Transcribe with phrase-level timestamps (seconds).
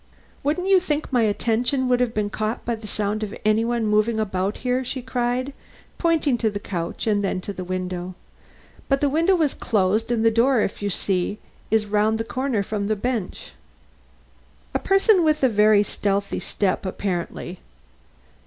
[0.41, 3.85] "Wouldn't you think my attention would have been caught by the sound of any one
[3.85, 5.53] moving about here?" she cried,
[5.99, 8.15] pointing to the couch and then to the window.
[8.89, 11.37] "But the window was closed and the door, as you see,
[11.69, 13.51] is round the corner from the bench."
[14.73, 17.59] "A person with a very stealthy step, apparently."